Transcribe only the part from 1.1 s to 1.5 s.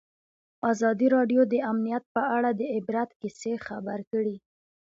راډیو